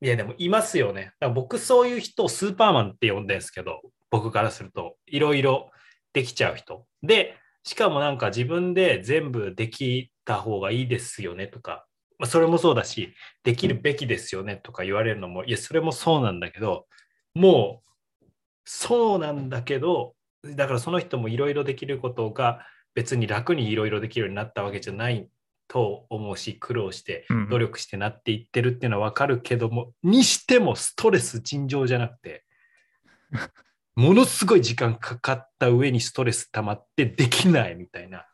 [0.00, 1.12] いや、でもいますよね。
[1.34, 3.80] 僕、そういう人をスーパーマンって呼んでるんですけど、
[4.14, 5.72] 僕からすると、いろいろ
[6.12, 6.86] できちゃう人。
[7.02, 11.84] で、しかもなんか自分で全部できた方がいいですよねとか、
[12.16, 16.86] まあ、それもそうだし、できるべきですよねとか言われるのも、いや、それもそうなんだけど、
[17.34, 17.82] も
[18.22, 18.24] う、
[18.64, 25.28] そうなんだけど、だからその人もいろいろできることが別に楽にいろいろできるようになったわけじゃない
[25.66, 32.44] と思うし、苦労してうん努力してなっていってるっていうのは分かるけども、にしてもストレス尋常じゃなくて、
[33.96, 38.26] ものすごい時間かかった上にストレス溜まってできないみたいな。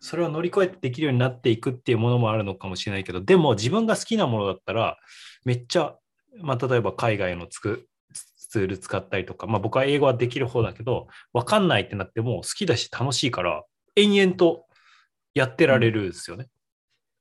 [0.00, 4.98] それを乗り越えてできるようになっていくっていうものもあるのかもしれないけど、でも自分が好きなものだったら、
[5.44, 5.96] めっちゃ、
[6.40, 7.88] まあ、例えば海外のつく
[8.48, 13.64] ツール使ったりとか、まあ、僕は英語はできる方だけど、分かんないってなっても好きだし楽しいから、
[13.96, 14.66] 延々と
[15.34, 16.48] やってられるんですよね。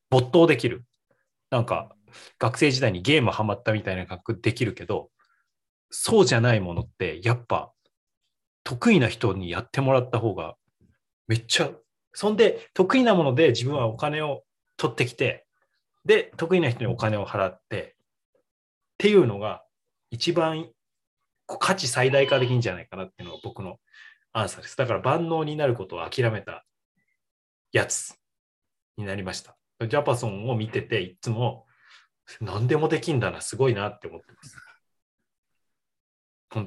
[0.09, 0.85] 没頭できる。
[1.49, 1.95] なんか、
[2.39, 5.09] 学生時代にゲームハマったみたいな感覚できるけど、
[5.89, 7.71] そうじゃないものって、やっぱ、
[8.65, 10.55] 得意な人にやってもらった方が、
[11.27, 11.71] めっちゃ、
[12.13, 14.43] そんで、得意なもので自分はお金を
[14.75, 15.45] 取ってきて、
[16.03, 17.95] で、得意な人にお金を払って、
[18.35, 18.41] っ
[18.97, 19.63] ていうのが、
[20.09, 20.69] 一番
[21.47, 23.77] 価値最大化できるんじゃないかなっていうのが僕の
[24.33, 24.77] アンサーです。
[24.77, 26.65] だから万能になることを諦めた
[27.71, 28.15] やつ
[28.97, 29.57] になりました。
[29.79, 31.65] ジャパソンを見てて、いつも
[32.41, 34.57] 何でもできんだな、すごいなって思ってます。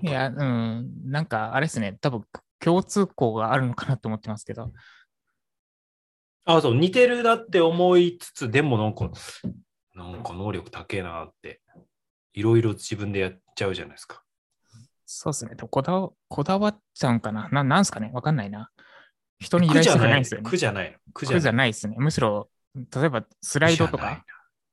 [0.03, 2.25] いや、うん、なんかあれですね、多分
[2.61, 4.73] 共通項があるのかなと思ってますけど、
[6.45, 9.11] あ、そう、似てるなって思いつつ、でもなんか、
[9.95, 11.61] なんか能力高えなって、
[12.33, 14.23] いろいろ自分でやっちゃうじゃないですか。
[15.05, 18.71] そうですね、こだわこだわっちゃうんかなななんすかねわかんないな。
[19.41, 20.51] 人に依頼したくないんですよね。
[20.51, 20.99] 苦じゃないの。
[21.13, 21.55] 苦じ苦じゃない。
[21.55, 21.97] ゃないですね。
[21.99, 24.25] むしろ、例えばスライドとか、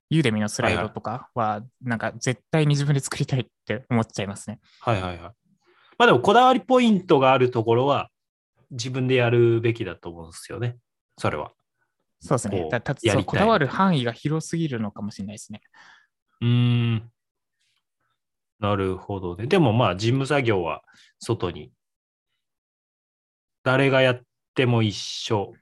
[0.10, 4.60] ユーデミのスライドとかは、なんか絶対に自分で作りたいって思っちゃいますね。
[4.82, 5.34] はいはいはい。
[5.98, 8.10] まあでも、こだわりポイントがあるところは、
[8.72, 10.78] 自分でやるべきだと思うんですよね。
[11.18, 11.52] それは。
[12.20, 15.62] そうですねだたそうこだわる範囲が広すぎるのかもしれないですね。
[16.42, 17.12] うーん。
[18.60, 19.48] なるほどね。
[19.48, 20.82] でもまあ、事務作業は
[21.20, 21.72] 外に。
[23.64, 24.22] 誰がやっ
[24.56, 25.54] ても一緒。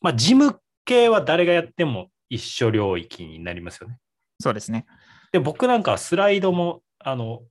[0.00, 3.98] まあ、事務系は誰がやっても一緒領域になりますよね。
[4.40, 4.86] そうですね。
[5.32, 7.42] で、僕なんかはスライドも、あの、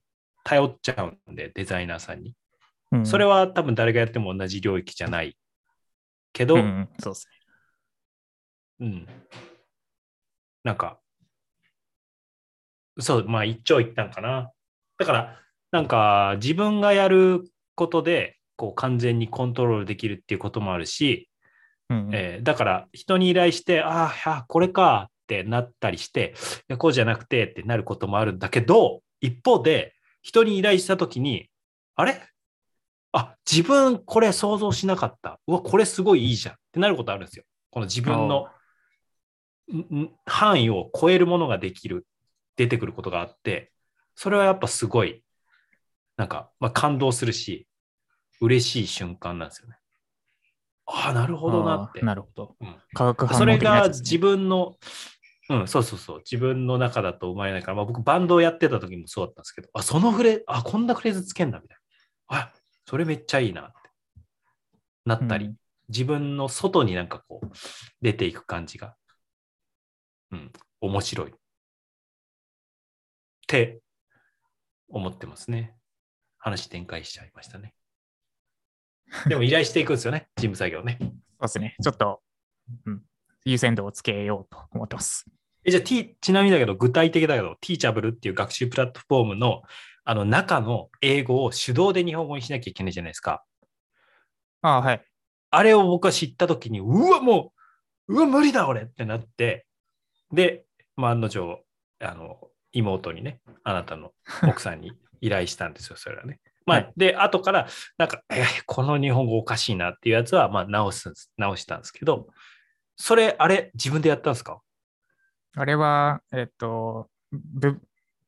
[0.44, 2.34] 頼っちゃうんで、デザイナーさんに。
[2.92, 5.36] うんそれは多分誰がやっても同じ領域じゃない。
[6.32, 7.28] けど、うんうん、そうです
[8.80, 8.86] ね。
[8.86, 9.06] うん。
[10.62, 11.00] なんか、
[13.00, 14.52] そう、まあ一長一短かな。
[14.98, 15.40] だから、
[15.72, 21.28] なんか自分がやることで、こう完全にコントロールできるっていうこともあるし、
[21.90, 31.48] うんうんえーだから人に依頼して、あーあ、これかってなったりして、いやこうじゃなくてってなることもあるんだけど、一方で人に依頼したときに、
[31.94, 32.22] あれ？
[33.12, 35.38] あ、自分これ想像しなかった。
[35.46, 37.44] うわ、これすごいいいじゃんってなることあるんですよ。
[37.70, 38.48] この自分の
[40.26, 42.06] 範囲を超えるものができる、
[42.56, 43.70] 出てくることがあって、
[44.16, 45.22] それはやっぱすごい、
[46.16, 47.66] なんか、まあ、感動するし、
[48.40, 49.76] 嬉しい瞬間なんですよね。
[50.86, 52.00] ああ、なるほどなって。
[52.02, 52.56] なるほど。
[52.60, 54.76] うん化学反応それが自分の、
[55.48, 61.78] うん、そうそうそう、自分の中だと生まれないから、まあ、僕バンドをやってた時もそうだったんですけど、あ、そのフレあ、こんなフレーズつけんだみたい
[62.28, 62.38] な。
[62.38, 62.52] あ、
[62.86, 63.74] それめっちゃいいなって
[65.06, 65.56] なったり、うん
[65.88, 67.48] 自分の外になんかこう
[68.00, 68.96] 出ていく感じが、
[70.32, 71.30] うん、面白い。
[71.30, 71.34] っ
[73.46, 73.80] て
[74.88, 75.76] 思ってますね。
[76.38, 77.74] 話展開しちゃいましたね。
[79.28, 80.98] でも依頼していくんですよね、事務作業ね。
[81.00, 81.10] そう
[81.42, 81.76] ですね。
[81.82, 82.22] ちょっと、
[82.86, 83.02] うん、
[83.44, 85.26] 優先度をつけようと思ってます。
[85.64, 89.62] えじゃあ、T、ちなみにだけど、具体的だけど、Teachable っていう学習プラットフォームの
[90.06, 93.42] あの中の英語を手動で日本語にしなきゃいけないじゃないですか。
[94.60, 95.04] ああ、はい。
[95.50, 97.52] あれを僕は知ったときに、うわ、も
[98.08, 99.66] う、うわ、無理だ、俺ってなって、
[100.30, 100.64] で、
[100.96, 101.64] まあ、案の定、
[102.00, 102.38] あの、
[102.72, 104.12] 妹にね、あなたの
[104.46, 106.40] 奥さんに依頼したんですよ、それはね。
[106.66, 112.28] まあ、はいで、後から、なんか、えこの日本語おかしいなっていうやつは、まあ、直す直したんですけど、
[112.96, 114.60] それ、あれ、自分でやったんですか？
[115.56, 117.80] あれは、えっと、ぶ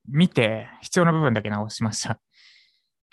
[0.08, 2.20] 見て、必要な部分だけ直しました。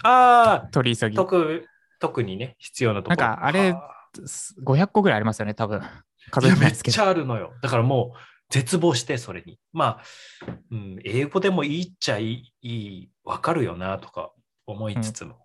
[0.03, 1.15] ああ、取り急ぎ。
[1.15, 1.67] 特、
[1.99, 3.15] 特にね、必要なところ。
[3.15, 3.89] なんかあれは
[4.65, 5.81] 500個ぐらいありますよね、多分。
[6.31, 6.95] 数えてないですけど。
[6.95, 7.53] ちゃあるのよ。
[7.62, 9.59] だからもう絶望して、それに。
[9.71, 10.03] まあ、
[10.71, 14.31] うん、英語でもいいっちゃいいわかるよなとか
[14.65, 15.38] 思いつつも。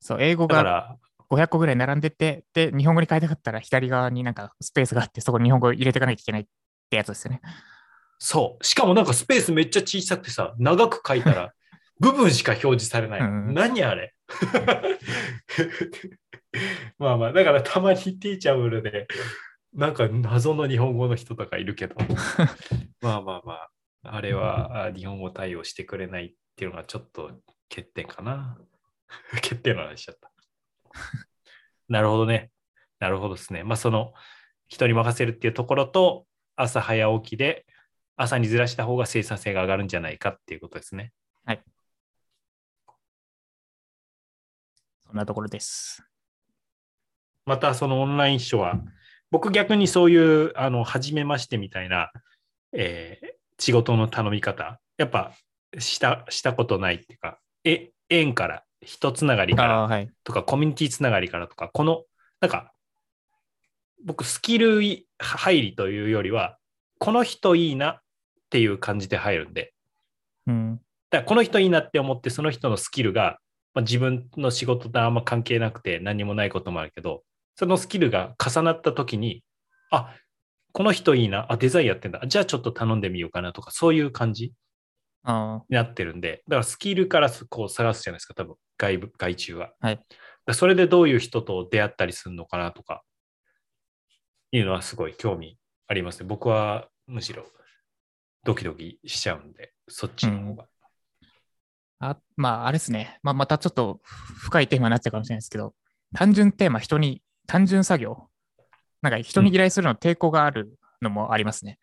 [0.00, 0.96] そう、英語がだから、
[1.30, 6.46] 500個ぐらい並んでて、で、日本語に変えたかったら左側になんかスペースがあって、そこに日本語を入れていかなきゃいけないっ
[6.90, 7.40] てやつですよね。
[8.18, 8.64] そう。
[8.64, 11.52] しかもなんかスペースめっちゃ小さくてさ、長く書いたら、
[12.00, 13.20] 部分しか表示されない。
[13.20, 14.14] うん何あれ？
[16.98, 19.06] まあまあ、だからたまにティーチャブルで、
[19.72, 21.96] なんか謎の日本語の人とかいるけど、
[23.00, 23.70] まあまあまあ、
[24.02, 27.30] あれはあ日本語対応してくれないっていうのがちょっと
[27.68, 28.58] 欠点かな。
[29.42, 30.30] 欠点の話しちゃった。
[31.88, 32.50] なるほどね。
[33.00, 33.64] なるほどですね。
[33.64, 34.14] まあその
[34.68, 37.66] 人に任せるっていうところと、朝早起きで
[38.16, 41.12] 朝にずらした方が生産性が上がるんじゃないかっていうことですね。
[45.00, 46.02] そんなところです。
[47.44, 48.80] またそのオンライン秘書は、
[49.30, 52.12] 僕逆にそういう、あの、初めましてみたいな、
[52.72, 55.32] えー仕事の頼み方、やっぱ
[55.78, 60.10] した、したことないっていうか、え、縁から、人つながりからああ、はい。
[60.24, 62.04] とか、コミュニティつながりからとか、この、
[62.40, 62.72] なんか、
[64.04, 66.58] 僕、スキルい入りというよりは、
[66.98, 68.02] この人いいなっ
[68.50, 69.74] ていう感じで入るんで、
[70.46, 70.80] うん。
[71.10, 73.38] だからこの人いいなって思って、その人のスキルが、
[73.72, 77.22] まあ、自分の仕事とあんま関係なくて何もないこともあるけど、
[77.56, 79.42] そのスキルが重なった時に、
[79.90, 80.14] あ
[80.72, 84.63] この人いいな、あ、デザインやってんだ、じゃあちょっと頼んでみようかなとか、そういう感じあ
[85.24, 89.72] になってるんで、だからスキルからこう探すじゃないですか、多分外部、外中は。
[89.80, 90.06] はい
[90.52, 93.02] それでどういう人と出会ったりするのかなとか、
[94.52, 96.26] いうのはすごい興味ありますね。
[96.26, 97.46] 僕はむしろ
[98.44, 100.64] ドキドキしちゃうんで、そっちの方が。
[102.00, 102.10] あ。
[102.10, 103.18] あまあ、あれですね。
[103.22, 105.74] まあ、またちょっと深いテーマになっちゃうかもしれないですけど、
[106.14, 108.28] 単純テーマ、人に、単純作業。
[109.00, 111.78] なんか人に依頼するの抵抗があるのもありますね。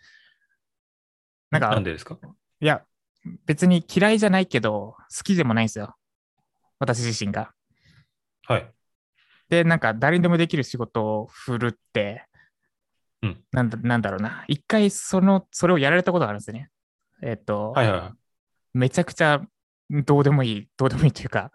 [1.49, 2.19] なんか、なんでですか？
[2.60, 2.86] いや、
[3.45, 5.95] 別に嫌いじゃないけど、好きでもないんですよ。
[6.79, 7.51] 私自身が。
[8.47, 8.71] はい。
[9.49, 12.25] で、なんか誰にでもできる仕事を振るって、
[13.21, 14.45] うんなんだなんだろうな。
[14.47, 16.69] 一回その、それをやられたことがあるんですよね。
[17.21, 18.12] えっ、と、はいはいはい。
[18.73, 19.41] めちゃくちゃ
[19.91, 21.51] どうでもいい、どうでもいいというか、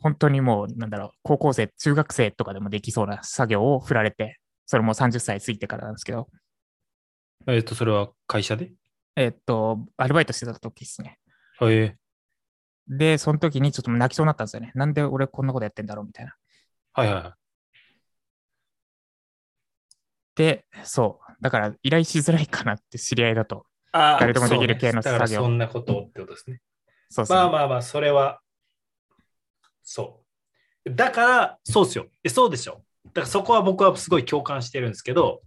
[0.00, 6.28] 本当にもう、なんだろう、高校生、中学生とかでもできそうな作業を振られて、それも30歳過ぎてからなんですけど、
[7.46, 8.72] えっ、と、それは会社で？
[9.16, 11.18] えっと、アルバイトしてた時ですね。
[11.62, 11.96] へえ
[12.88, 14.70] で、その時にちょっと泣きそうになったんですよね。
[14.74, 16.36] なんで俺こんなことやってんだろうみたいな。
[16.92, 17.32] はいはいはい。
[20.36, 21.32] で、そう。
[21.40, 23.66] だから依頼しづらいかなって知り合いだと。
[23.92, 26.60] あ誰でもできる系の作業そんなことってことですね。
[27.08, 27.38] そうですね。
[27.38, 28.40] まあまあまあ、それは、
[29.82, 30.22] そ
[30.84, 30.94] う。
[30.94, 32.06] だから、そうですよ。
[32.22, 32.84] えそうでしょ。
[33.06, 35.42] だからそこは僕はすごい共感してるんですけど、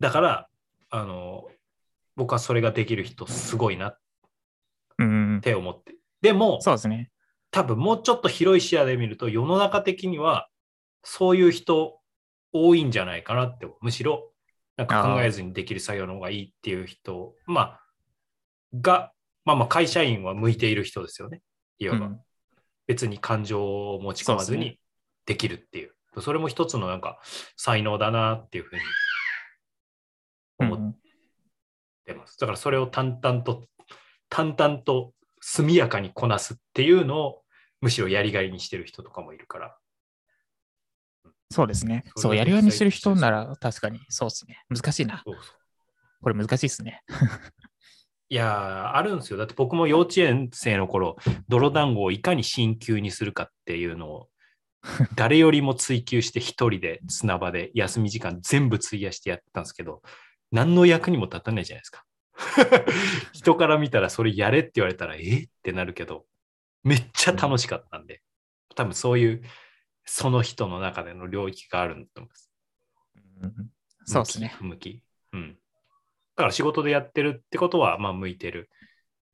[0.00, 0.48] だから、
[0.90, 1.48] あの、
[2.16, 3.98] 僕はそれができる人すごいなっ
[4.98, 5.40] うん。
[5.42, 5.96] て思って。
[6.20, 7.10] でも、そうですね。
[7.50, 10.48] 多分もうちょっと広い視野で見ると、世の中的には、
[11.02, 12.00] そういう人
[12.52, 14.30] 多いんじゃないかなって、むしろ、
[14.76, 17.80] なんか考えずにできる作業の方がいいっていう人、まあ、
[18.74, 19.12] が、
[19.44, 21.42] まあまあ会社員は向いている人ですよね。
[21.78, 22.06] いわば。
[22.06, 22.20] うん
[22.86, 24.78] 別に感情を持ち込まずに
[25.26, 25.94] できるっていう。
[26.20, 27.18] それも一つのなんか
[27.56, 28.82] 才能だなっていうふうに
[30.58, 30.96] 思っうん
[32.04, 32.23] てます。
[32.38, 33.64] だからそれを淡々と、
[34.28, 37.42] 淡々と速やかにこなすっていうのを
[37.80, 39.76] むしろやりがいにしてる人とかもいるから。
[41.50, 42.04] そうですね。
[42.16, 44.64] そう、やりがいにしてる人なら確かにそうですね。
[44.68, 45.22] 難しいな。
[46.22, 47.02] これ難しいですね。
[48.30, 49.38] いやー、あるんですよ。
[49.38, 51.16] だって僕も幼稚園生の頃、
[51.48, 54.28] 泥団子をいかに進級にするかっていうのを、
[55.14, 60.02] 誰よりも追求して一人で砂場で休み時間全部費やしてやってたんですけど、
[60.50, 62.04] 何の役にも立たないじゃないですか。
[63.32, 65.44] 人から見たらそれやれって言われたら、え？
[65.44, 66.26] ってなるけど、
[66.82, 68.22] めっちゃ楽しかったんで、
[68.74, 69.42] 多分そういう、
[70.04, 72.52] その人の中での領域があると思います。
[73.42, 73.70] うん
[74.06, 74.54] そうですね。
[74.60, 75.02] 向き。
[75.32, 75.52] うん。
[75.52, 75.56] だ
[76.36, 78.70] から仕事でやってるってことは、まあ向いてる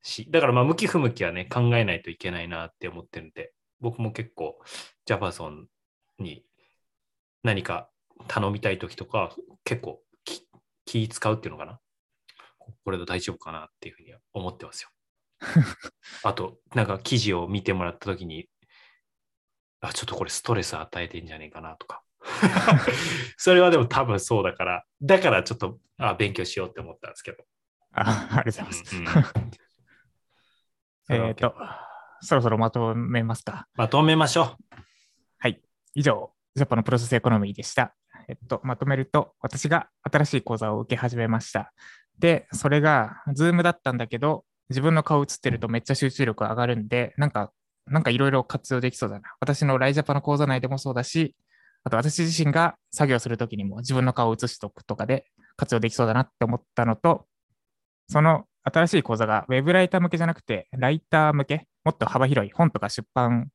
[0.01, 4.59] し、だからまあ向き不向きはね、考えないといけないなって思ってるんで、僕も結構、
[5.05, 5.67] ジャパソン
[6.19, 6.45] に
[7.43, 7.89] 何か
[8.27, 10.47] 頼みたい時とかは結構気
[10.85, 11.79] 気使うっていうのかな。
[12.83, 14.89] これで大丈夫かなっていうふうには思ってますよ。
[16.23, 18.47] あと、なんか記事を見てもらった時に、
[19.81, 22.03] あ、ちょっとこれストレス与えてんじゃねえかなとか。
[23.37, 27.43] それはでも多分そうだから、だからちょっとあ勉強しようって思ったんですけど。
[27.93, 28.95] あありがとうございます。
[28.95, 29.13] うんうん
[31.27, 31.53] えっと、
[32.21, 33.67] そろそろまとめますか。
[33.73, 34.57] まとめましょ
[35.93, 37.93] 以上、ジャパンのプロセスエコノミーでした。
[38.29, 41.73] えっと、まとめると、私が新しい講座を受け始めました。
[42.21, 47.51] で、それが、 Zoomだったんだけど、自分の顔映ってるとめっちゃ集中力上がるんで、なんか、
[47.87, 49.23] なんかいろいろ活用できそうだな。
[49.41, 51.35] 私のライジャパの講座内でもそうだし、
[51.83, 55.25] あと私自身が作業するときにも自分の顔を映しとくとかで
[55.57, 57.25] 活用できそうだなって思ったのと、
[58.07, 63.49] その新しい講座がウェブライター向けじゃなくて、ライター向け、もっと幅広い本とか出版、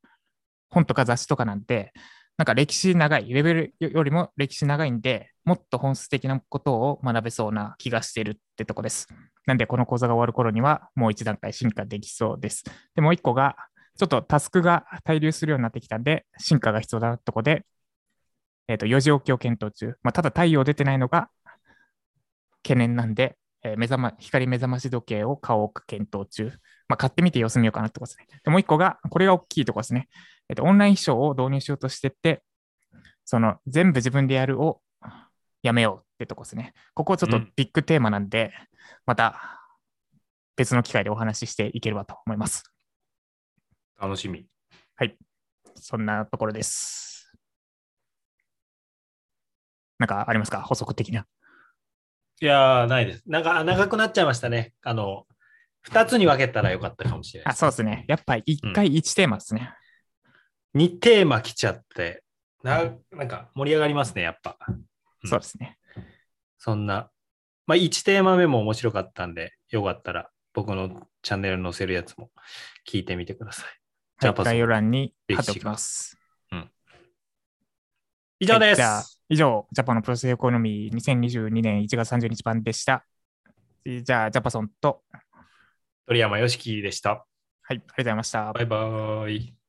[0.70, 1.92] 本とか雑誌とかなんて、
[2.38, 9.08] なんか歴史長い、ウェブよりも歴史長いんで、もっと本質的なことを学べそうな気がしてるってとこです。
[9.46, 12.64] なんで、この講座が終わる頃には、もう一段階進化できそうです。
[12.94, 13.56] で、もう一個が、
[13.96, 17.64] ちょっとタスクが滞留するようになってきたんで、進化が必要だなとこで、
[18.68, 19.94] えっ、と、4時起きを検討中。
[20.02, 21.30] まあ、ただ太陽出てないのが
[22.62, 26.52] 懸念なんで、えー目覚ま、光目覚まし時計を買おうか検討中。
[26.88, 28.40] まあ、買ってみて様子見ようかなってことですね。
[28.44, 30.08] でもう一個が、これが大きいところですね。
[30.48, 32.42] えっと、オンライン秘書を導入しようとしてて、
[33.24, 34.80] その全部自分でやるを
[35.62, 36.74] やめようってとこですね。
[36.94, 38.52] ここちょっとうんビッグテーマなんで、
[39.04, 39.60] また
[40.56, 42.62] 別の機会でお話ししていければと思います。
[43.98, 44.02] う。
[44.02, 44.46] 楽しみ。
[45.78, 47.36] そんなところです。
[49.98, 50.62] なんかありますか？
[50.62, 51.26] 補足的な。
[52.40, 53.22] いやー、ないです。
[53.26, 54.72] なんかあ長くなっちゃいましたね。
[54.82, 55.26] あの、
[55.88, 58.04] 二つに分けたらよかったかもしれないあ、そうですね。
[58.08, 59.72] やっぱり一回一テーマですね。
[60.74, 62.22] 2テーマ来ちゃって、
[62.62, 64.56] ななんか盛り上がりますね、やっぱ。
[64.68, 64.84] うん
[65.24, 65.78] そうですね。
[66.58, 67.10] そんな。
[67.66, 72.30] まあ、1テーマ目も面白かったんで、よかったら僕のチャンネルに載せるやつも
[72.88, 73.66] 聞いてみてください。
[74.20, 76.16] じゃあ概要欄に貼っておきます。
[78.38, 78.80] 以上です。
[78.80, 83.04] はい以上、ジャパンのプロセスエコノミー2022年1月30日版でした。
[83.84, 85.02] じゃあ、ジャパソンと、
[86.06, 87.10] 鳥山よしきでした。
[87.10, 87.26] はい、
[87.70, 88.52] ありがとうございました。
[88.52, 89.65] バイバーイ。